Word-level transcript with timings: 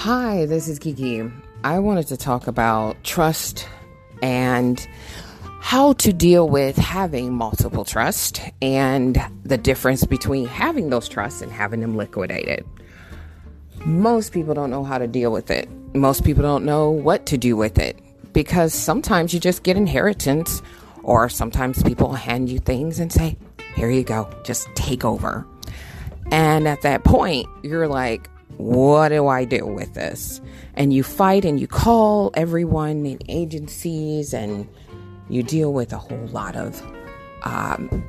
Hi, 0.00 0.46
this 0.46 0.66
is 0.66 0.78
Kiki. 0.78 1.30
I 1.62 1.78
wanted 1.78 2.06
to 2.06 2.16
talk 2.16 2.46
about 2.46 3.04
trust 3.04 3.68
and 4.22 4.88
how 5.60 5.92
to 5.92 6.10
deal 6.10 6.48
with 6.48 6.78
having 6.78 7.34
multiple 7.34 7.84
trust 7.84 8.40
and 8.62 9.20
the 9.44 9.58
difference 9.58 10.06
between 10.06 10.46
having 10.46 10.88
those 10.88 11.06
trusts 11.06 11.42
and 11.42 11.52
having 11.52 11.80
them 11.80 11.98
liquidated. 11.98 12.64
Most 13.84 14.32
people 14.32 14.54
don't 14.54 14.70
know 14.70 14.84
how 14.84 14.96
to 14.96 15.06
deal 15.06 15.32
with 15.32 15.50
it. 15.50 15.68
Most 15.94 16.24
people 16.24 16.42
don't 16.42 16.64
know 16.64 16.88
what 16.88 17.26
to 17.26 17.36
do 17.36 17.54
with 17.54 17.78
it 17.78 17.98
because 18.32 18.72
sometimes 18.72 19.34
you 19.34 19.38
just 19.38 19.64
get 19.64 19.76
inheritance 19.76 20.62
or 21.02 21.28
sometimes 21.28 21.82
people 21.82 22.14
hand 22.14 22.48
you 22.48 22.58
things 22.58 23.00
and 23.00 23.12
say, 23.12 23.36
"Here 23.76 23.90
you 23.90 24.02
go, 24.02 24.30
just 24.44 24.66
take 24.74 25.04
over." 25.04 25.46
And 26.30 26.66
at 26.66 26.80
that 26.80 27.04
point, 27.04 27.46
you're 27.62 27.86
like, 27.86 28.30
what 28.56 29.08
do 29.08 29.26
I 29.26 29.44
do 29.44 29.66
with 29.66 29.94
this? 29.94 30.40
And 30.74 30.92
you 30.92 31.02
fight 31.02 31.44
and 31.44 31.58
you 31.60 31.66
call 31.66 32.30
everyone 32.34 33.06
in 33.06 33.18
agencies 33.28 34.34
and 34.34 34.68
you 35.28 35.42
deal 35.42 35.72
with 35.72 35.92
a 35.92 35.98
whole 35.98 36.26
lot 36.28 36.56
of 36.56 36.82
um, 37.42 38.04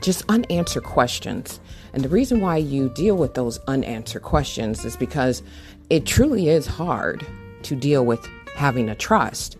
just 0.00 0.22
unanswered 0.28 0.84
questions. 0.84 1.60
And 1.92 2.04
the 2.04 2.08
reason 2.08 2.40
why 2.40 2.56
you 2.56 2.88
deal 2.90 3.16
with 3.16 3.34
those 3.34 3.58
unanswered 3.66 4.22
questions 4.22 4.84
is 4.84 4.96
because 4.96 5.42
it 5.90 6.06
truly 6.06 6.48
is 6.48 6.66
hard 6.66 7.26
to 7.62 7.76
deal 7.76 8.04
with 8.04 8.24
having 8.54 8.88
a 8.88 8.94
trust. 8.94 9.56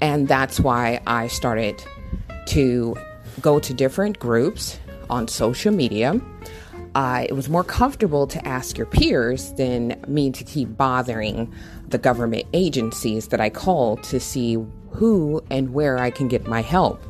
And 0.00 0.28
that's 0.28 0.58
why 0.58 1.00
I 1.06 1.28
started 1.28 1.82
to 2.46 2.96
go 3.40 3.60
to 3.60 3.74
different 3.74 4.18
groups 4.18 4.78
on 5.10 5.28
social 5.28 5.72
media 5.72 6.20
uh, 6.94 7.24
it 7.28 7.32
was 7.32 7.48
more 7.48 7.64
comfortable 7.64 8.26
to 8.26 8.46
ask 8.46 8.76
your 8.76 8.86
peers 8.86 9.52
than 9.54 10.02
me 10.06 10.30
to 10.30 10.44
keep 10.44 10.76
bothering 10.76 11.52
the 11.88 11.98
government 11.98 12.44
agencies 12.52 13.28
that 13.28 13.40
I 13.40 13.50
call 13.50 13.96
to 13.98 14.20
see 14.20 14.58
who 14.90 15.42
and 15.50 15.72
where 15.72 15.98
I 15.98 16.10
can 16.10 16.28
get 16.28 16.46
my 16.46 16.60
help. 16.60 17.02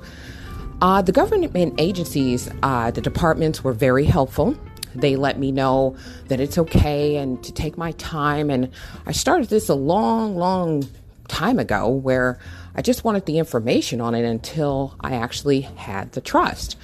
Uh, 0.80 1.02
the 1.02 1.12
government 1.12 1.74
agencies, 1.78 2.50
uh, 2.62 2.90
the 2.90 3.00
departments 3.00 3.62
were 3.62 3.72
very 3.72 4.04
helpful. 4.04 4.56
They 4.94 5.16
let 5.16 5.38
me 5.38 5.52
know 5.52 5.96
that 6.28 6.40
it's 6.40 6.58
okay 6.58 7.16
and 7.16 7.42
to 7.44 7.52
take 7.52 7.78
my 7.78 7.92
time. 7.92 8.50
And 8.50 8.70
I 9.06 9.12
started 9.12 9.48
this 9.48 9.68
a 9.68 9.74
long, 9.74 10.36
long 10.36 10.84
time 11.28 11.58
ago 11.58 11.88
where 11.88 12.38
I 12.74 12.82
just 12.82 13.04
wanted 13.04 13.26
the 13.26 13.38
information 13.38 14.00
on 14.00 14.14
it 14.14 14.24
until 14.24 14.96
I 15.00 15.14
actually 15.14 15.62
had 15.62 16.12
the 16.12 16.20
trust 16.20 16.76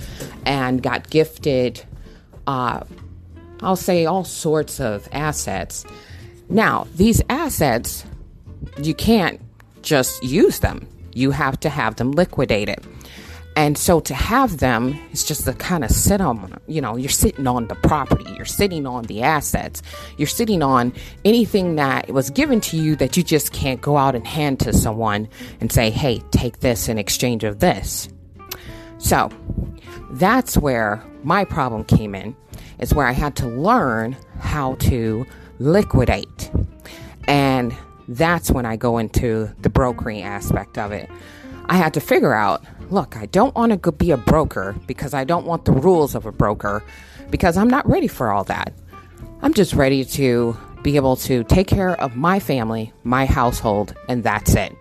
and 0.47 0.83
got 0.83 1.11
gifted 1.11 1.85
uh, 2.49 2.81
I'll 3.61 3.77
say 3.77 4.07
all 4.07 4.25
sorts 4.25 4.81
of 4.81 5.07
assets. 5.13 5.85
Now, 6.49 6.87
these 6.95 7.21
assets, 7.29 8.05
you 8.83 8.95
can't 8.95 9.39
just 9.83 10.25
use 10.25 10.61
them. 10.61 10.89
You 11.13 11.31
have 11.31 11.61
to 11.61 11.69
have 11.69 11.97
them 11.97 12.13
liquidated. 12.13 12.79
And 13.55 13.77
so 13.77 14.01
to 14.01 14.15
have 14.15 14.59
them 14.59 14.99
is 15.13 15.25
just 15.25 15.45
to 15.45 15.53
kind 15.53 15.85
of 15.85 15.91
sit 15.91 16.21
on, 16.21 16.59
you 16.69 16.81
know, 16.81 16.97
you're 16.97 17.11
sitting 17.11 17.47
on 17.47 17.67
the 17.67 17.75
property, 17.75 18.33
you're 18.37 18.47
sitting 18.47 18.87
on 18.87 19.05
the 19.05 19.23
assets, 19.23 19.83
you're 20.17 20.29
sitting 20.29 20.63
on 20.63 20.93
anything 21.25 21.75
that 21.75 22.09
was 22.11 22.31
given 22.31 22.61
to 22.63 22.77
you 22.79 22.97
that 22.97 23.17
you 23.17 23.23
just 23.23 23.53
can't 23.53 23.81
go 23.83 23.97
out 23.97 24.15
and 24.15 24.27
hand 24.27 24.61
to 24.61 24.73
someone 24.73 25.29
and 25.61 25.71
say, 25.73 25.91
hey, 25.91 26.23
take 26.31 26.61
this 26.61 26.89
in 26.89 26.99
exchange 26.99 27.43
of 27.45 27.59
this. 27.59 28.09
So 28.99 29.31
that's 30.11 30.57
where 30.57 31.03
my 31.23 31.45
problem 31.45 31.85
came 31.85 32.15
in 32.15 32.37
is 32.79 32.95
where 32.95 33.07
I 33.07 33.13
had 33.13 33.37
to 33.37 33.47
learn 33.47 34.17
how 34.39 34.75
to 34.77 35.27
liquidate. 35.59 36.51
And 37.27 37.77
that's 38.09 38.51
when 38.51 38.65
I 38.65 38.77
go 38.77 38.99
into 38.99 39.51
the 39.61 39.69
brokering 39.69 40.23
aspect 40.23 40.79
of 40.79 40.93
it. 40.93 41.11
I 41.67 41.77
had 41.77 41.95
to 41.95 42.01
figure 42.01 42.33
out 42.33 42.65
look, 42.91 43.17
I 43.17 43.27
don't 43.27 43.55
want 43.55 43.83
to 43.83 43.93
be 43.93 44.11
a 44.11 44.17
broker 44.17 44.75
because 44.87 45.13
I 45.13 45.25
don't 45.25 45.45
want 45.45 45.67
the 45.67 45.73
rules 45.73 46.15
of 46.15 46.25
a 46.25 46.33
broker 46.33 46.83
because 47.31 47.57
I'm 47.57 47.69
not 47.69 47.87
ready 47.89 48.09
for 48.09 48.31
all 48.33 48.45
that. 48.45 48.73
I'm 49.43 49.53
just 49.53 49.75
ready 49.75 50.05
to 50.07 50.57
be 50.83 50.97
able 50.97 51.17
to 51.17 51.45
take 51.45 51.67
care 51.67 52.01
of 52.01 52.17
my 52.17 52.41
family, 52.41 52.93
my 53.05 53.27
household, 53.27 53.95
and 54.09 54.25
that's 54.25 54.55
it. 54.55 54.75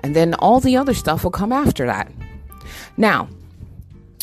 And 0.00 0.14
then 0.14 0.34
all 0.34 0.60
the 0.60 0.76
other 0.76 0.94
stuff 0.94 1.24
will 1.24 1.30
come 1.30 1.52
after 1.52 1.86
that. 1.86 2.12
Now, 2.96 3.28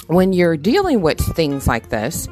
when 0.07 0.33
you're 0.33 0.57
dealing 0.57 1.01
with 1.01 1.19
things 1.19 1.67
like 1.67 1.89
this, 1.89 2.27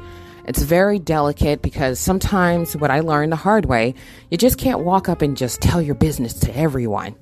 it's 0.48 0.62
very 0.62 0.98
delicate 0.98 1.60
because 1.60 2.00
sometimes 2.00 2.74
what 2.74 2.90
I 2.90 3.00
learned 3.00 3.32
the 3.32 3.36
hard 3.36 3.66
way, 3.66 3.94
you 4.30 4.38
just 4.38 4.56
can't 4.56 4.80
walk 4.80 5.08
up 5.08 5.20
and 5.20 5.36
just 5.36 5.60
tell 5.60 5.82
your 5.82 5.94
business 5.94 6.32
to 6.40 6.56
everyone. 6.56 7.14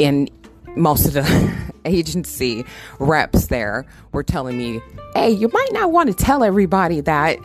And 0.00 0.30
most 0.74 1.06
of 1.06 1.12
the 1.12 1.72
agency 1.84 2.64
reps 2.98 3.46
there 3.46 3.84
were 4.12 4.22
telling 4.22 4.56
me, 4.56 4.80
hey, 5.14 5.30
you 5.30 5.48
might 5.48 5.72
not 5.72 5.92
want 5.92 6.08
to 6.08 6.24
tell 6.24 6.42
everybody 6.42 7.00
that. 7.02 7.38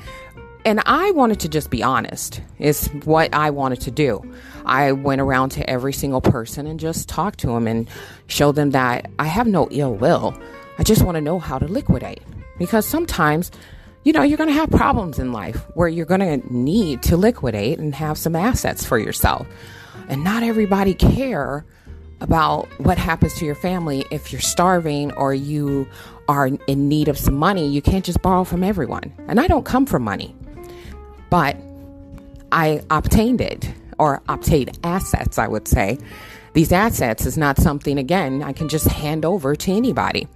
And 0.66 0.82
I 0.86 1.12
wanted 1.12 1.42
to 1.42 1.50
just 1.50 1.70
be 1.70 1.84
honest, 1.84 2.42
is 2.58 2.88
what 3.04 3.34
I 3.34 3.50
wanted 3.50 3.82
to 3.82 3.92
do. 3.92 4.24
I 4.66 4.92
went 4.92 5.22
around 5.22 5.50
to 5.50 5.70
every 5.70 5.94
single 5.94 6.22
person 6.22 6.66
and 6.66 6.80
just 6.80 7.10
talked 7.10 7.40
to 7.40 7.48
them 7.48 7.68
and 7.68 7.90
showed 8.28 8.56
them 8.56 8.72
that 8.72 9.10
I 9.20 9.26
have 9.26 9.48
no 9.48 9.68
ill 9.72 9.96
will. 9.96 10.40
I 10.80 10.84
just 10.84 11.04
want 11.04 11.16
to 11.16 11.22
know 11.22 11.38
how 11.38 11.60
to 11.60 11.68
liquidate. 11.68 12.24
Because 12.58 12.88
sometimes 12.88 13.52
you 14.04 14.14
know, 14.14 14.24
you're 14.24 14.38
going 14.38 14.50
to 14.50 14.56
have 14.56 14.70
problems 14.72 15.20
in 15.20 15.34
life 15.34 15.58
where 15.74 15.88
you're 15.88 16.06
going 16.06 16.22
to 16.22 16.54
need 16.54 17.04
to 17.04 17.18
liquidate 17.18 17.80
and 17.80 17.94
have 17.94 18.18
some 18.18 18.36
assets 18.36 18.86
for 18.86 18.98
yourself. 18.98 19.46
And 20.08 20.24
not 20.24 20.42
everybody 20.42 20.94
care 20.94 21.66
about 22.22 22.68
what 22.80 22.98
happens 22.98 23.34
to 23.36 23.46
your 23.46 23.56
family 23.56 24.06
if 24.10 24.32
you're 24.32 24.42
starving 24.42 25.12
or 25.14 25.34
you 25.34 25.88
are 26.28 26.48
in 26.48 26.88
need 26.88 27.08
of 27.08 27.18
some 27.18 27.36
money. 27.36 27.68
You 27.68 27.82
can't 27.82 28.06
just 28.06 28.22
borrow 28.22 28.44
from 28.44 28.64
everyone. 28.64 29.14
And 29.28 29.40
I 29.40 29.48
don't 29.48 29.66
come 29.66 29.86
from 29.86 30.04
money, 30.04 30.36
but 31.30 31.58
I 32.52 32.82
obtained 32.90 33.42
it 33.42 33.72
or 33.98 34.22
obtained 34.30 34.80
assets, 34.84 35.38
I 35.38 35.48
would 35.48 35.68
say. 35.68 35.98
These 36.54 36.72
assets 36.72 37.26
is 37.26 37.38
not 37.38 37.58
something, 37.58 37.98
again, 38.00 38.42
I 38.42 38.54
can 38.54 38.70
just 38.70 38.88
hand 38.88 39.26
over 39.26 39.56
to 39.56 39.72
anybody. 39.72 40.28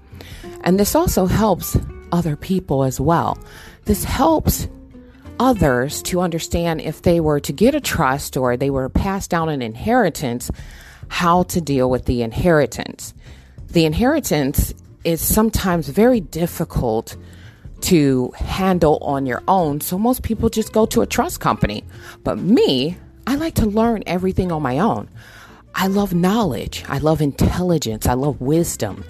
And 0.61 0.79
this 0.79 0.95
also 0.95 1.25
helps 1.25 1.77
other 2.11 2.35
people 2.35 2.83
as 2.83 2.99
well. 2.99 3.37
This 3.85 4.03
helps 4.03 4.67
others 5.39 6.01
to 6.03 6.21
understand 6.21 6.81
if 6.81 7.01
they 7.01 7.19
were 7.19 7.39
to 7.39 7.51
get 7.51 7.75
a 7.75 7.81
trust 7.81 8.37
or 8.37 8.55
they 8.55 8.69
were 8.69 8.89
passed 8.89 9.29
down 9.29 9.49
an 9.49 9.61
inheritance, 9.61 10.51
how 11.07 11.43
to 11.43 11.59
deal 11.59 11.89
with 11.89 12.05
the 12.05 12.21
inheritance. 12.21 13.13
The 13.67 13.85
inheritance 13.85 14.73
is 15.03 15.21
sometimes 15.21 15.89
very 15.89 16.19
difficult 16.19 17.17
to 17.81 18.31
handle 18.37 18.97
on 19.01 19.25
your 19.25 19.43
own, 19.47 19.81
so 19.81 19.97
most 19.97 20.23
people 20.23 20.49
just 20.49 20.71
go 20.71 20.85
to 20.85 21.01
a 21.01 21.05
trust 21.05 21.41
company. 21.41 21.83
But 22.23 22.37
me, 22.37 22.97
I 23.27 23.35
like 23.35 23.55
to 23.55 23.65
learn 23.65 24.03
everything 24.05 24.51
on 24.51 24.61
my 24.61 24.79
own. 24.79 25.09
I 25.75 25.87
love 25.87 26.13
knowledge, 26.13 26.85
I 26.87 26.99
love 26.99 27.21
intelligence, 27.21 28.05
I 28.05 28.13
love 28.13 28.39
wisdom. 28.39 29.03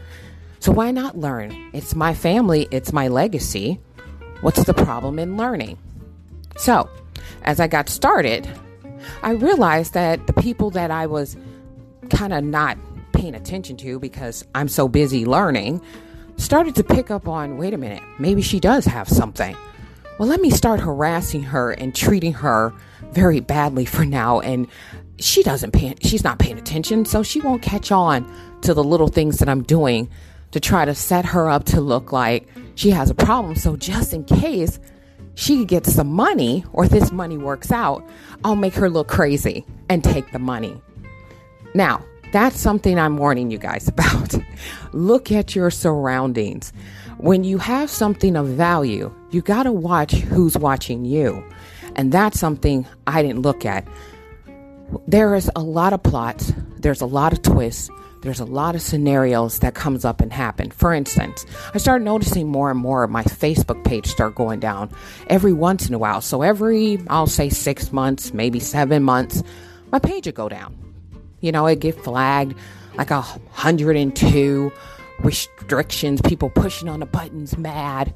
So 0.64 0.72
why 0.72 0.92
not 0.92 1.18
learn? 1.18 1.72
It's 1.74 1.94
my 1.94 2.14
family, 2.14 2.70
it's 2.72 2.94
my 2.94 3.10
legacy. 3.10 3.82
What's 4.40 4.64
the 4.64 4.74
problem 4.74 5.20
in 5.20 5.36
learning? 5.36 5.78
So, 6.56 6.90
as 7.42 7.60
I 7.60 7.68
got 7.68 7.90
started, 7.90 8.48
I 9.24 9.32
realized 9.32 9.94
that 9.94 10.26
the 10.26 10.32
people 10.32 10.70
that 10.70 10.90
I 10.90 11.06
was 11.06 11.36
kind 12.10 12.32
of 12.32 12.46
not 12.46 12.78
paying 13.12 13.36
attention 13.36 13.76
to 13.76 14.00
because 14.00 14.46
I'm 14.56 14.70
so 14.70 14.88
busy 14.88 15.26
learning 15.26 15.82
started 16.38 16.76
to 16.76 16.84
pick 16.86 17.12
up 17.12 17.28
on 17.28 17.58
wait 17.58 17.74
a 17.74 17.78
minute, 17.78 18.02
maybe 18.18 18.42
she 18.42 18.62
does 18.62 18.86
have 18.86 19.10
something. 19.10 19.58
Well, 20.18 20.30
let 20.30 20.40
me 20.40 20.50
start 20.50 20.80
harassing 20.80 21.44
her 21.44 21.72
and 21.72 21.94
treating 21.94 22.32
her 22.36 22.74
very 23.12 23.42
badly 23.42 23.84
for 23.84 24.06
now 24.06 24.40
and 24.40 24.70
she 25.20 25.44
doesn't 25.44 25.72
pay 25.72 25.94
she's 26.02 26.24
not 26.24 26.40
paying 26.40 26.58
attention, 26.58 27.04
so 27.04 27.22
she 27.22 27.42
won't 27.42 27.62
catch 27.62 27.92
on 27.92 28.26
to 28.62 28.74
the 28.74 28.84
little 28.84 29.10
things 29.10 29.40
that 29.40 29.50
I'm 29.50 29.64
doing 29.64 30.10
to 30.54 30.60
try 30.60 30.86
to 30.86 30.94
set 30.94 31.26
her 31.26 31.50
up 31.50 31.66
to 31.66 31.82
look 31.82 32.12
like 32.12 32.48
she 32.76 32.92
has 32.92 33.10
a 33.10 33.16
problem. 33.16 33.56
So 33.56 33.76
just 33.76 34.14
in 34.14 34.24
case 34.24 34.80
she 35.34 35.66
gets 35.66 35.92
some 35.92 36.12
money 36.12 36.64
or 36.74 36.88
this 36.88 37.12
money 37.12 37.38
works 37.38 37.72
out, 37.72 38.08
I'll 38.44 38.56
make 38.56 38.76
her 38.76 38.88
look 38.88 39.08
crazy 39.08 39.66
and 39.90 40.04
take 40.04 40.32
the 40.32 40.38
money. 40.38 40.80
Now, 41.74 42.06
that's 42.32 42.60
something 42.60 43.00
I'm 43.00 43.18
warning 43.18 43.50
you 43.50 43.58
guys 43.58 43.88
about. 43.88 44.36
look 44.94 45.32
at 45.32 45.56
your 45.56 45.72
surroundings. 45.72 46.72
When 47.18 47.44
you 47.44 47.58
have 47.58 47.90
something 47.90 48.36
of 48.36 48.48
value, 48.48 49.12
you 49.32 49.42
got 49.42 49.64
to 49.64 49.72
watch 49.72 50.12
who's 50.12 50.56
watching 50.56 51.04
you. 51.04 51.44
And 51.96 52.12
that's 52.12 52.40
something 52.40 52.86
I 53.08 53.24
didn't 53.24 53.42
look 53.42 53.66
at. 53.66 53.88
There 55.08 55.34
is 55.34 55.50
a 55.56 55.64
lot 55.64 55.94
of 55.94 56.04
plots, 56.04 56.54
there's 56.78 57.02
a 57.02 57.08
lot 57.08 57.34
of 57.34 57.42
twists, 57.42 57.90
there's 58.24 58.40
a 58.40 58.46
lot 58.46 58.74
of 58.74 58.82
scenarios 58.82 59.60
that 59.60 59.76
comes 59.76 60.06
up 60.06 60.22
and 60.22 60.32
happen. 60.32 60.72
For 60.72 60.94
instance, 60.94 61.46
I 61.74 61.78
started 61.78 62.06
noticing 62.06 62.48
more 62.48 62.72
and 62.72 62.80
more 62.80 63.06
my 63.08 63.24
Facebook 63.24 63.84
page 63.84 64.08
start 64.08 64.34
going 64.34 64.62
down 64.62 64.90
every 65.28 65.52
once 65.52 65.88
in 65.90 65.94
a 65.94 65.98
while. 65.98 66.22
So 66.22 66.42
every, 66.42 67.00
I'll 67.10 67.28
say 67.28 67.50
six 67.50 67.92
months, 67.92 68.34
maybe 68.34 68.62
seven 68.62 69.04
months, 69.04 69.44
my 69.92 70.00
page 70.00 70.26
would 70.26 70.36
go 70.36 70.48
down. 70.48 70.76
You 71.42 71.52
know, 71.52 71.68
it 71.68 71.82
get 71.82 72.02
flagged 72.02 72.56
like 72.96 73.12
a 73.12 73.22
102 73.22 74.72
restrictions, 75.20 76.22
people 76.22 76.50
pushing 76.50 76.88
on 76.88 77.02
the 77.02 77.06
buttons, 77.06 77.58
mad. 77.58 78.14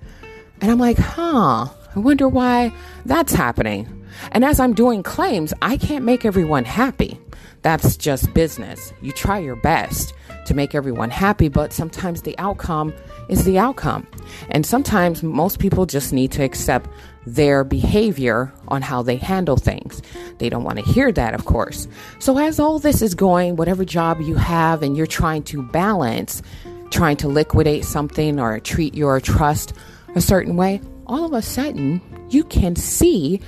And 0.61 0.71
I'm 0.71 0.79
like, 0.79 0.97
huh, 0.97 1.67
I 1.95 1.99
wonder 1.99 2.29
why 2.29 2.71
that's 3.05 3.33
happening. 3.33 4.05
And 4.31 4.45
as 4.45 4.59
I'm 4.59 4.73
doing 4.73 5.03
claims, 5.03 5.53
I 5.61 5.75
can't 5.75 6.05
make 6.05 6.23
everyone 6.23 6.63
happy. 6.63 7.19
That's 7.67 7.97
just 7.97 8.33
business. 8.33 8.93
You 9.01 9.11
try 9.11 9.39
your 9.39 9.57
best 9.57 10.13
to 10.45 10.53
make 10.53 10.73
everyone 10.73 11.09
happy, 11.09 11.49
but 11.49 11.73
sometimes 11.73 12.21
the 12.21 12.33
outcome 12.37 12.93
is 13.27 13.43
the 13.43 13.59
outcome. 13.59 14.07
And 14.51 14.65
sometimes 14.65 15.21
most 15.21 15.59
people 15.59 15.85
just 15.85 16.13
need 16.13 16.31
to 16.31 16.45
accept 16.45 16.89
their 17.25 17.65
behavior 17.65 18.53
on 18.69 18.81
how 18.81 19.01
they 19.01 19.17
handle 19.17 19.57
things. 19.57 20.01
They 20.37 20.47
don't 20.47 20.63
want 20.63 20.79
to 20.79 20.85
hear 20.85 21.11
that, 21.11 21.33
of 21.33 21.43
course. 21.43 21.89
So, 22.19 22.37
as 22.37 22.57
all 22.57 22.79
this 22.79 23.01
is 23.01 23.13
going, 23.13 23.57
whatever 23.57 23.83
job 23.83 24.21
you 24.21 24.35
have 24.35 24.81
and 24.81 24.95
you're 24.95 25.05
trying 25.05 25.43
to 25.51 25.61
balance, 25.61 26.41
trying 26.89 27.17
to 27.17 27.27
liquidate 27.27 27.83
something 27.83 28.39
or 28.39 28.61
treat 28.61 28.95
your 28.95 29.19
trust 29.19 29.73
a 30.15 30.21
certain 30.21 30.55
way, 30.55 30.79
all 31.05 31.25
of 31.25 31.33
a 31.33 31.41
sudden 31.41 31.99
you 32.29 32.45
can 32.45 32.77
see 32.77 33.41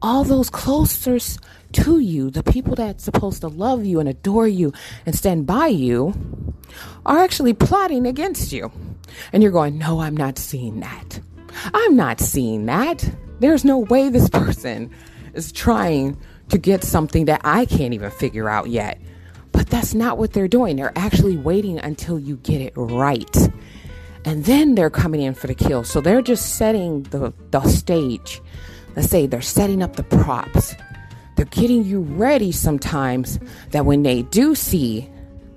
all 0.00 0.22
those 0.22 0.48
closest 0.48 1.40
to 1.74 1.98
you, 1.98 2.30
the 2.30 2.42
people 2.42 2.74
that's 2.74 3.04
supposed 3.04 3.40
to 3.42 3.48
love 3.48 3.84
you 3.84 4.00
and 4.00 4.08
adore 4.08 4.48
you 4.48 4.72
and 5.06 5.14
stand 5.14 5.46
by 5.46 5.66
you, 5.66 6.14
are 7.06 7.18
actually 7.18 7.54
plotting 7.54 8.06
against 8.06 8.52
you. 8.52 8.72
And 9.32 9.42
you're 9.42 9.52
going, 9.52 9.78
No, 9.78 10.00
I'm 10.00 10.16
not 10.16 10.38
seeing 10.38 10.80
that. 10.80 11.20
I'm 11.72 11.96
not 11.96 12.20
seeing 12.20 12.66
that. 12.66 13.08
There's 13.40 13.64
no 13.64 13.78
way 13.78 14.08
this 14.08 14.28
person 14.28 14.90
is 15.34 15.52
trying 15.52 16.16
to 16.48 16.58
get 16.58 16.84
something 16.84 17.26
that 17.26 17.40
I 17.44 17.66
can't 17.66 17.94
even 17.94 18.10
figure 18.10 18.48
out 18.48 18.68
yet. 18.68 19.00
But 19.52 19.68
that's 19.68 19.94
not 19.94 20.18
what 20.18 20.32
they're 20.32 20.48
doing. 20.48 20.76
They're 20.76 20.96
actually 20.96 21.36
waiting 21.36 21.78
until 21.78 22.18
you 22.18 22.36
get 22.38 22.60
it 22.60 22.72
right. 22.76 23.36
And 24.24 24.44
then 24.44 24.74
they're 24.74 24.90
coming 24.90 25.20
in 25.20 25.34
for 25.34 25.46
the 25.46 25.54
kill. 25.54 25.84
So 25.84 26.00
they're 26.00 26.22
just 26.22 26.56
setting 26.56 27.04
the, 27.04 27.32
the 27.50 27.62
stage. 27.68 28.40
Let's 28.96 29.08
say 29.08 29.26
they're 29.26 29.42
setting 29.42 29.82
up 29.82 29.96
the 29.96 30.02
props. 30.02 30.74
They're 31.36 31.46
getting 31.46 31.84
you 31.84 32.00
ready 32.00 32.52
sometimes 32.52 33.38
that 33.70 33.86
when 33.86 34.02
they 34.02 34.22
do 34.22 34.54
see 34.54 35.10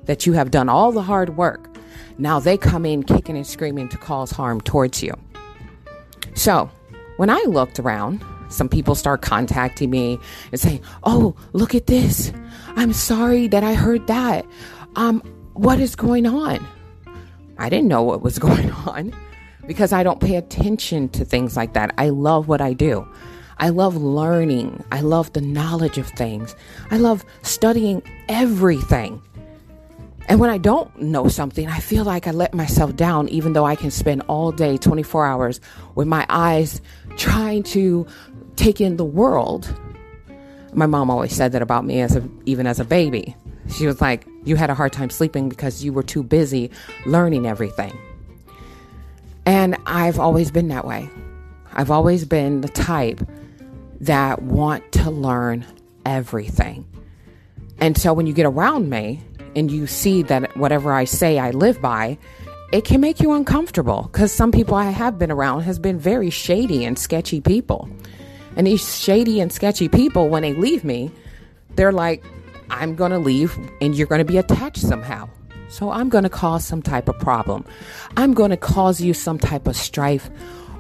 that 0.06 0.26
you 0.26 0.34
have 0.34 0.52
done 0.52 0.70
all 0.70 0.92
the 0.92 1.04
hard 1.04 1.38
work, 1.38 1.70
now 2.18 2.40
they 2.40 2.58
come 2.58 2.86
in 2.86 3.04
kicking 3.04 3.36
and 3.36 3.46
screaming 3.46 3.90
to 3.90 3.98
cause 3.98 4.32
harm 4.32 4.62
towards 4.62 5.04
you. 5.04 5.14
So, 6.34 6.70
when 7.18 7.30
I 7.30 7.44
looked 7.48 7.80
around, 7.80 8.24
some 8.50 8.70
people 8.70 8.96
start 8.96 9.22
contacting 9.22 9.90
me 9.90 10.20
and 10.52 10.60
saying, 10.60 10.82
"Oh, 11.04 11.36
look 11.54 11.76
at 11.76 11.88
this. 11.88 12.32
I'm 12.76 12.94
sorry 12.94 13.48
that 13.48 13.64
I 13.64 13.74
heard 13.74 14.08
that. 14.08 14.46
Um, 14.96 15.22
what 15.54 15.80
is 15.80 15.96
going 15.96 16.26
on?" 16.26 16.66
I 17.60 17.70
didn't 17.70 17.88
know 17.88 18.04
what 18.04 18.22
was 18.22 18.40
going 18.48 18.72
on 18.72 19.14
because 19.66 19.92
I 19.92 20.04
don't 20.04 20.20
pay 20.20 20.36
attention 20.36 21.10
to 21.10 21.26
things 21.26 21.58
like 21.58 21.74
that. 21.74 21.94
I 21.98 22.10
love 22.10 22.48
what 22.48 22.62
I 22.62 22.74
do. 22.74 23.08
I 23.60 23.70
love 23.70 23.96
learning. 23.96 24.84
I 24.92 25.02
love 25.02 25.34
the 25.34 25.42
knowledge 25.42 25.98
of 25.98 26.08
things. 26.08 26.56
I 26.92 26.98
love 26.98 27.26
studying 27.42 28.04
everything. 28.30 29.22
And 30.30 30.40
when 30.40 30.50
I 30.50 30.58
don't 30.58 31.02
know 31.02 31.30
something, 31.30 31.68
I 31.68 31.80
feel 31.80 32.04
like 32.04 32.28
I 32.28 32.32
let 32.32 32.54
myself 32.54 32.96
down, 32.96 33.30
even 33.30 33.54
though 33.54 33.66
I 33.66 33.76
can 33.76 33.92
spend 33.92 34.24
all 34.28 34.52
day, 34.52 34.78
24 34.78 35.26
hours, 35.26 35.62
with 35.96 36.08
my 36.08 36.26
eyes 36.28 36.82
trying 37.16 37.64
to 37.64 38.06
take 38.58 38.82
in 38.82 38.98
the 38.98 39.06
world. 39.06 39.74
My 40.74 40.86
mom 40.86 41.10
always 41.10 41.34
said 41.34 41.54
that 41.54 41.62
about 41.62 41.86
me 41.86 42.02
as 42.02 42.16
a, 42.16 42.30
even 42.46 42.68
as 42.68 42.80
a 42.80 42.86
baby. 42.86 43.36
She 43.70 43.88
was 43.88 44.02
like, 44.02 44.28
You 44.44 44.58
had 44.58 44.70
a 44.70 44.76
hard 44.76 44.92
time 44.92 45.10
sleeping 45.10 45.48
because 45.48 45.84
you 45.84 45.94
were 45.94 46.04
too 46.04 46.24
busy 46.24 46.72
learning 47.06 47.46
everything. 47.48 47.98
And 49.46 49.78
I've 49.86 50.20
always 50.20 50.52
been 50.52 50.68
that 50.68 50.86
way. 50.86 51.10
I've 51.74 51.92
always 51.92 52.26
been 52.26 52.62
the 52.62 52.70
type 52.70 53.22
that 54.02 54.42
want 54.42 54.92
to 54.94 55.12
learn 55.12 55.66
everything. 56.06 56.86
And 57.80 57.98
so 57.98 58.14
when 58.14 58.28
you 58.28 58.34
get 58.34 58.46
around 58.46 58.90
me 58.90 59.22
and 59.56 59.72
you 59.72 59.88
see 59.88 60.24
that 60.24 60.56
whatever 60.58 60.94
I 60.94 61.06
say 61.06 61.40
I 61.40 61.52
live 61.52 61.82
by, 61.82 62.18
it 62.72 62.84
can 62.84 63.00
make 63.00 63.20
you 63.20 63.32
uncomfortable 63.32 64.10
because 64.12 64.32
some 64.32 64.52
people 64.52 64.76
I 64.76 64.90
have 64.90 65.18
been 65.18 65.32
around 65.32 65.62
has 65.62 65.80
been 65.80 65.98
very 65.98 66.30
shady 66.30 66.84
and 66.84 66.98
sketchy 66.98 67.40
people. 67.40 67.90
And 68.56 68.68
these 68.68 69.00
shady 69.00 69.40
and 69.40 69.52
sketchy 69.54 69.88
people, 69.88 70.30
when 70.30 70.42
they 70.42 70.54
leave 70.54 70.84
me, 70.84 71.12
they're 71.76 71.92
like, 71.92 72.24
I'm 72.70 72.96
going 72.96 73.12
to 73.12 73.20
leave 73.20 73.58
and 73.80 73.96
you're 73.96 74.08
going 74.08 74.20
to 74.20 74.26
be 74.26 74.38
attached 74.38 74.82
somehow. 74.82 75.30
So 75.70 75.92
I'm 75.92 76.10
going 76.10 76.24
to 76.24 76.30
cause 76.30 76.66
some 76.66 76.82
type 76.82 77.08
of 77.08 77.20
problem. 77.20 77.66
I'm 78.16 78.34
going 78.34 78.52
to 78.52 78.58
cause 78.58 79.00
you 79.00 79.14
some 79.14 79.38
type 79.38 79.68
of 79.68 79.76
strife 79.76 80.30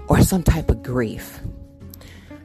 or 0.07 0.21
some 0.21 0.44
type 0.44 0.69
of 0.69 0.83
grief. 0.83 1.39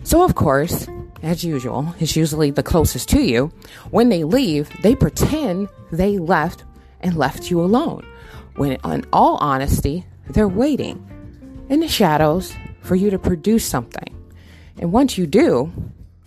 So, 0.05 0.25
of 0.25 0.35
course, 0.35 0.88
as 1.23 1.44
usual, 1.44 1.94
it's 2.00 2.17
usually 2.17 2.50
the 2.50 2.62
closest 2.62 3.09
to 3.11 3.23
you. 3.23 3.53
When 3.91 4.09
they 4.09 4.25
leave, 4.25 4.69
they 4.82 4.97
pretend 4.97 5.69
they 5.93 6.19
left 6.19 6.64
and 7.00 7.17
left 7.17 7.50
you 7.50 7.61
alone. 7.61 8.05
When, 8.56 8.73
in 8.73 9.06
all 9.12 9.37
honesty, 9.37 10.05
they're 10.29 10.49
waiting 10.49 11.06
in 11.69 11.81
the 11.81 11.88
shadows 11.88 12.53
for 12.81 12.97
you 12.97 13.11
to 13.11 13.19
produce 13.19 13.65
something. 13.65 14.19
And 14.79 14.93
once 14.93 15.17
you 15.17 15.26
do, 15.26 15.73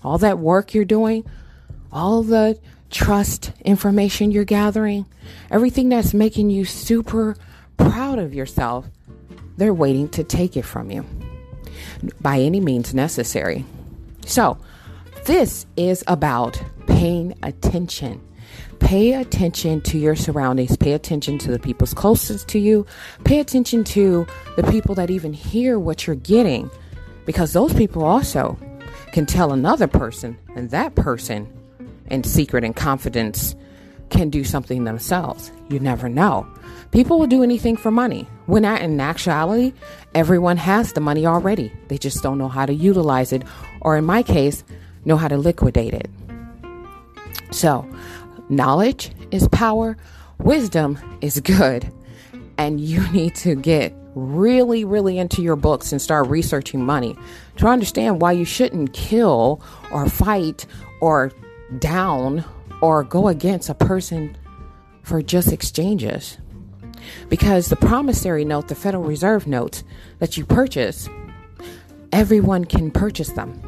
all 0.04 0.18
that 0.20 0.40
work 0.40 0.74
you're 0.74 0.86
doing, 0.86 1.26
all 1.92 2.24
the 2.24 2.58
trust 2.90 3.52
information 3.64 4.31
you're 4.31 4.46
gathering, 4.46 5.06
everything 5.52 5.90
that's 5.90 6.14
making 6.14 6.50
you 6.50 6.64
super 6.64 7.36
proud 7.78 8.20
of 8.20 8.34
yourself, 8.34 8.86
they're 9.58 9.74
waiting 9.74 10.08
to 10.10 10.24
take 10.24 10.56
it 10.56 10.64
from 10.64 10.92
you 10.92 11.06
by 12.22 12.40
any 12.40 12.60
means 12.60 12.94
necessary. 12.94 13.66
So, 14.25 14.57
this 15.25 15.66
is 15.75 16.04
about 16.07 16.62
paying 16.88 17.36
attention. 17.44 18.22
Pay 18.80 19.13
attention 19.13 19.81
to 19.81 19.98
your 19.98 20.16
surroundings. 20.16 20.78
Pay 20.78 20.94
attention 20.94 21.38
to 21.40 21.52
the 21.52 21.60
people's 21.60 21.94
closest 21.94 22.48
to 22.50 22.60
you. 22.60 22.86
Pay 23.24 23.40
attention 23.40 23.84
to 23.86 24.28
the 24.56 24.63
people 24.63 24.96
that 24.96 25.10
even 25.10 25.34
hear 25.34 25.80
what 25.80 26.06
you're 26.06 26.16
getting 26.16 26.69
because 27.25 27.54
those 27.54 27.74
people 27.74 28.04
also 28.04 28.57
can 29.12 29.26
tell 29.26 29.52
another 29.52 29.88
person, 29.88 30.38
and 30.56 30.69
that 30.69 30.95
person, 30.95 31.52
in 32.07 32.24
secret 32.24 32.64
and 32.64 32.76
confidence, 32.76 33.56
can 34.09 34.30
do 34.30 34.44
something 34.44 34.83
themselves. 34.83 35.52
You 35.69 35.80
never 35.80 36.07
know. 36.09 36.45
People 36.92 37.18
will 37.18 37.28
do 37.28 37.42
anything 37.42 37.78
for 37.78 37.92
money. 37.92 38.28
When 38.45 38.64
in 38.64 38.99
actuality, 38.99 39.73
everyone 40.14 40.57
has 40.57 40.94
the 40.94 41.02
money 41.02 41.25
already. 41.25 41.71
They 41.87 41.97
just 41.97 42.21
don't 42.21 42.37
know 42.37 42.47
how 42.47 42.66
to 42.66 42.73
utilize 42.73 43.33
it, 43.33 43.44
or 43.81 43.97
in 43.97 44.06
my 44.06 44.21
case, 44.21 44.64
know 45.04 45.18
how 45.18 45.28
to 45.28 45.37
liquidate 45.37 45.94
it. 45.94 46.09
So, 47.52 47.90
knowledge 48.49 49.11
is 49.31 49.47
power, 49.47 49.97
wisdom 50.37 50.99
is 51.21 51.40
good, 51.40 51.92
and 52.57 52.80
you 52.80 53.07
need 53.11 53.35
to 53.35 53.56
get 53.56 53.95
really, 54.14 54.85
really 54.85 55.18
into 55.18 55.42
your 55.42 55.56
books 55.56 55.92
and 55.92 56.02
start 56.02 56.28
researching 56.28 56.85
money 56.85 57.18
to 57.57 57.68
understand 57.68 58.21
why 58.21 58.31
you 58.31 58.45
shouldn't 58.45 58.94
kill 58.94 59.61
or 59.92 60.07
fight 60.07 60.66
or 61.02 61.31
down 61.80 62.45
or 62.81 63.04
go 63.04 63.28
against 63.28 63.69
a 63.69 63.73
person 63.73 64.37
for 65.04 65.21
just 65.21 65.52
exchanges. 65.52 66.37
Because 67.30 67.68
the 67.68 67.76
promissory 67.76 68.45
note, 68.45 68.68
the 68.68 68.76
Federal 68.76 69.04
Reserve 69.04 69.47
notes 69.47 69.83
that 70.19 70.38
you 70.38 70.45
purchase, 70.45 71.09
everyone 72.12 72.66
can 72.66 72.92
purchase 72.92 73.31
them. 73.31 73.62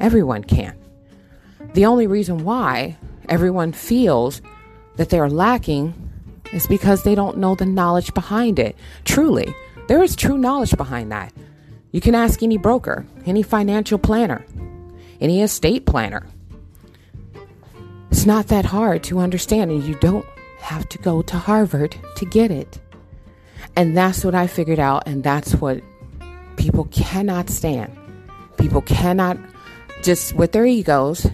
Everyone 0.00 0.44
can. 0.44 0.76
The 1.74 1.86
only 1.86 2.06
reason 2.06 2.44
why 2.44 2.96
everyone 3.28 3.72
feels 3.72 4.40
that 4.96 5.10
they're 5.10 5.28
lacking 5.28 5.94
is 6.52 6.66
because 6.66 7.02
they 7.02 7.14
don't 7.14 7.38
know 7.38 7.54
the 7.54 7.66
knowledge 7.66 8.14
behind 8.14 8.58
it. 8.58 8.76
Truly, 9.04 9.54
there 9.88 10.02
is 10.02 10.16
true 10.16 10.38
knowledge 10.38 10.76
behind 10.76 11.12
that. 11.12 11.32
You 11.92 12.00
can 12.00 12.14
ask 12.14 12.42
any 12.42 12.56
broker, 12.56 13.06
any 13.24 13.42
financial 13.42 13.98
planner, 13.98 14.44
any 15.20 15.42
estate 15.42 15.86
planner. 15.86 16.26
It's 18.10 18.26
not 18.26 18.48
that 18.48 18.64
hard 18.64 19.02
to 19.04 19.18
understand, 19.18 19.70
and 19.70 19.84
you 19.84 19.94
don't 19.96 20.26
have 20.66 20.88
to 20.88 20.98
go 20.98 21.22
to 21.22 21.36
Harvard 21.36 21.96
to 22.16 22.24
get 22.26 22.50
it. 22.50 22.80
And 23.76 23.96
that's 23.96 24.24
what 24.24 24.34
I 24.34 24.48
figured 24.48 24.80
out, 24.80 25.06
and 25.06 25.22
that's 25.22 25.54
what 25.54 25.80
people 26.56 26.86
cannot 26.86 27.48
stand. 27.48 27.96
People 28.58 28.82
cannot 28.82 29.38
just 30.02 30.34
with 30.34 30.50
their 30.50 30.66
egos, 30.66 31.26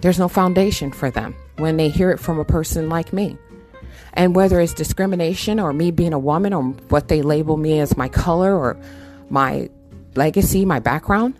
there's 0.00 0.18
no 0.18 0.28
foundation 0.28 0.90
for 0.90 1.10
them 1.10 1.34
when 1.58 1.76
they 1.76 1.90
hear 1.90 2.10
it 2.10 2.18
from 2.18 2.38
a 2.38 2.44
person 2.44 2.88
like 2.88 3.12
me. 3.12 3.36
And 4.14 4.34
whether 4.34 4.58
it's 4.58 4.72
discrimination 4.72 5.60
or 5.60 5.74
me 5.74 5.90
being 5.90 6.14
a 6.14 6.18
woman 6.18 6.54
or 6.54 6.62
what 6.88 7.08
they 7.08 7.20
label 7.20 7.58
me 7.58 7.78
as 7.78 7.96
my 7.96 8.08
color 8.08 8.56
or 8.56 8.80
my 9.28 9.68
legacy, 10.14 10.64
my 10.64 10.80
background, 10.80 11.34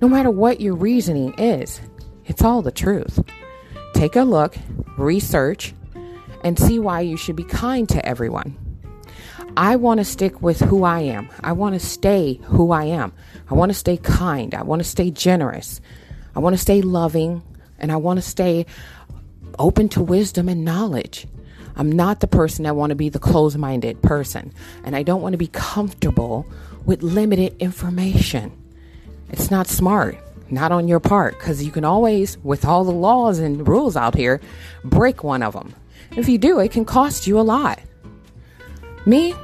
no 0.00 0.08
matter 0.08 0.30
what 0.30 0.60
your 0.60 0.74
reasoning 0.74 1.34
is, 1.38 1.80
it's 2.26 2.42
all 2.42 2.62
the 2.62 2.72
truth. 2.72 3.20
take 3.94 4.16
a 4.16 4.22
look, 4.22 4.56
research, 4.98 5.72
and 6.44 6.58
see 6.58 6.78
why 6.78 7.00
you 7.00 7.16
should 7.16 7.36
be 7.36 7.44
kind 7.44 7.88
to 7.90 8.04
everyone. 8.04 8.56
I 9.56 9.76
want 9.76 9.98
to 9.98 10.04
stick 10.04 10.40
with 10.40 10.60
who 10.60 10.84
I 10.84 11.00
am. 11.00 11.28
I 11.42 11.52
want 11.52 11.74
to 11.74 11.80
stay 11.80 12.40
who 12.44 12.72
I 12.72 12.84
am. 12.84 13.12
I 13.50 13.54
want 13.54 13.70
to 13.70 13.74
stay 13.74 13.98
kind. 13.98 14.54
I 14.54 14.62
want 14.62 14.80
to 14.80 14.88
stay 14.88 15.10
generous. 15.10 15.80
I 16.34 16.38
want 16.38 16.54
to 16.54 16.62
stay 16.62 16.80
loving. 16.80 17.42
And 17.78 17.92
I 17.92 17.96
want 17.96 18.18
to 18.18 18.22
stay 18.22 18.64
open 19.58 19.88
to 19.90 20.02
wisdom 20.02 20.48
and 20.48 20.64
knowledge. 20.64 21.26
I'm 21.76 21.90
not 21.90 22.20
the 22.20 22.26
person 22.26 22.64
that 22.64 22.76
want 22.76 22.90
to 22.90 22.96
be 22.96 23.08
the 23.08 23.18
closed 23.18 23.58
minded 23.58 24.00
person. 24.02 24.52
And 24.84 24.94
I 24.96 25.02
don't 25.02 25.20
want 25.20 25.32
to 25.32 25.38
be 25.38 25.48
comfortable 25.48 26.46
with 26.86 27.02
limited 27.02 27.56
information. 27.58 28.52
It's 29.30 29.50
not 29.50 29.66
smart, 29.66 30.18
not 30.50 30.72
on 30.72 30.88
your 30.88 31.00
part, 31.00 31.38
because 31.38 31.62
you 31.62 31.70
can 31.70 31.84
always, 31.84 32.38
with 32.38 32.64
all 32.64 32.84
the 32.84 32.92
laws 32.92 33.38
and 33.38 33.66
rules 33.66 33.96
out 33.96 34.14
here, 34.14 34.40
break 34.84 35.24
one 35.24 35.42
of 35.42 35.54
them. 35.54 35.74
If 36.16 36.28
you 36.28 36.38
do, 36.38 36.58
it 36.58 36.70
can 36.70 36.84
cost 36.84 37.26
you 37.26 37.38
a 37.38 37.42
lot. 37.42 37.80
Me, 39.06 39.34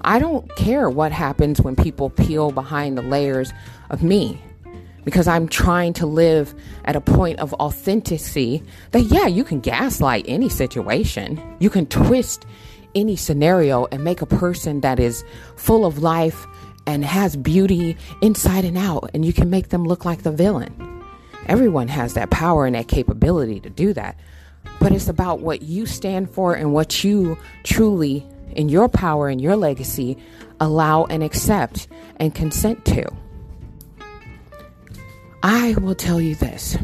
I 0.00 0.18
don't 0.18 0.54
care 0.56 0.90
what 0.90 1.12
happens 1.12 1.60
when 1.60 1.76
people 1.76 2.10
peel 2.10 2.50
behind 2.50 2.98
the 2.98 3.02
layers 3.02 3.52
of 3.90 4.02
me 4.02 4.40
because 5.04 5.28
I'm 5.28 5.48
trying 5.48 5.92
to 5.94 6.06
live 6.06 6.54
at 6.84 6.96
a 6.96 7.00
point 7.00 7.38
of 7.38 7.52
authenticity 7.54 8.62
that, 8.92 9.02
yeah, 9.02 9.26
you 9.26 9.44
can 9.44 9.60
gaslight 9.60 10.24
any 10.26 10.48
situation, 10.48 11.40
you 11.58 11.70
can 11.70 11.86
twist 11.86 12.46
any 12.94 13.16
scenario 13.16 13.86
and 13.86 14.02
make 14.02 14.22
a 14.22 14.26
person 14.26 14.80
that 14.80 14.98
is 14.98 15.24
full 15.56 15.84
of 15.84 15.98
life 15.98 16.46
and 16.86 17.04
has 17.04 17.36
beauty 17.36 17.96
inside 18.22 18.64
and 18.64 18.78
out, 18.78 19.10
and 19.14 19.24
you 19.24 19.32
can 19.32 19.50
make 19.50 19.68
them 19.68 19.84
look 19.84 20.04
like 20.04 20.22
the 20.22 20.32
villain. 20.32 21.02
Everyone 21.46 21.88
has 21.88 22.14
that 22.14 22.30
power 22.30 22.66
and 22.66 22.74
that 22.74 22.88
capability 22.88 23.60
to 23.60 23.70
do 23.70 23.92
that 23.92 24.18
but 24.80 24.92
it's 24.92 25.08
about 25.08 25.40
what 25.40 25.62
you 25.62 25.86
stand 25.86 26.30
for 26.30 26.54
and 26.54 26.72
what 26.72 27.04
you 27.04 27.38
truly, 27.62 28.26
in 28.52 28.68
your 28.68 28.88
power 28.88 29.28
and 29.28 29.40
your 29.40 29.56
legacy, 29.56 30.16
allow 30.60 31.04
and 31.04 31.22
accept 31.22 31.88
and 32.16 32.34
consent 32.34 32.84
to. 32.84 33.04
I 35.42 35.74
will 35.80 35.94
tell 35.94 36.20
you 36.20 36.34
this 36.34 36.76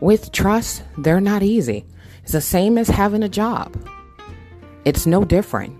with 0.00 0.32
trust, 0.32 0.82
they're 0.98 1.20
not 1.20 1.42
easy. 1.42 1.84
It's 2.22 2.32
the 2.32 2.40
same 2.40 2.76
as 2.76 2.88
having 2.88 3.22
a 3.22 3.28
job, 3.28 3.76
it's 4.84 5.06
no 5.06 5.24
different. 5.24 5.78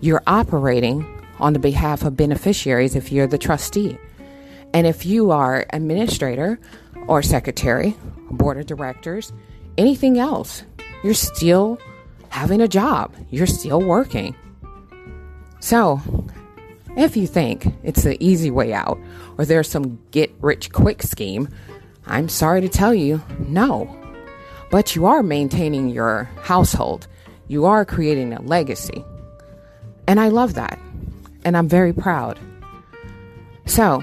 You're 0.00 0.22
operating 0.26 1.06
on 1.38 1.52
the 1.52 1.58
behalf 1.58 2.02
of 2.02 2.16
beneficiaries 2.16 2.96
if 2.96 3.12
you're 3.12 3.26
the 3.26 3.38
trustee. 3.38 3.98
And 4.74 4.86
if 4.86 5.04
you 5.04 5.30
are 5.30 5.66
administrator 5.70 6.58
or 7.06 7.22
secretary, 7.22 7.96
board 8.30 8.58
of 8.58 8.66
directors, 8.66 9.32
anything 9.78 10.18
else. 10.18 10.64
You're 11.02 11.14
still 11.14 11.78
having 12.28 12.60
a 12.60 12.68
job, 12.68 13.14
you're 13.30 13.46
still 13.46 13.80
working. 13.80 14.34
So, 15.60 16.00
if 16.96 17.16
you 17.16 17.26
think 17.26 17.66
it's 17.82 18.02
the 18.02 18.22
easy 18.24 18.50
way 18.50 18.72
out 18.72 18.98
or 19.38 19.44
there's 19.44 19.68
some 19.68 19.98
get 20.10 20.32
rich 20.40 20.72
quick 20.72 21.02
scheme, 21.02 21.48
I'm 22.06 22.28
sorry 22.28 22.60
to 22.62 22.68
tell 22.68 22.94
you, 22.94 23.22
no. 23.38 23.94
But 24.70 24.96
you 24.96 25.06
are 25.06 25.22
maintaining 25.22 25.88
your 25.88 26.24
household, 26.42 27.06
you 27.48 27.66
are 27.66 27.84
creating 27.84 28.32
a 28.32 28.42
legacy. 28.42 29.04
And 30.06 30.18
I 30.18 30.28
love 30.28 30.54
that. 30.54 30.78
And 31.44 31.56
I'm 31.56 31.68
very 31.68 31.92
proud. 31.92 32.38
So, 33.66 34.02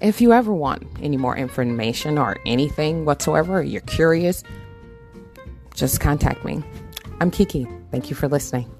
if 0.00 0.20
you 0.20 0.32
ever 0.32 0.52
want 0.52 0.86
any 1.00 1.16
more 1.16 1.36
information 1.36 2.18
or 2.18 2.36
anything 2.44 3.04
whatsoever, 3.04 3.62
you're 3.62 3.80
curious, 3.82 4.42
just 5.76 6.00
contact 6.00 6.44
me. 6.44 6.62
I'm 7.20 7.30
Kiki. 7.30 7.66
Thank 7.90 8.10
you 8.10 8.16
for 8.16 8.28
listening. 8.28 8.75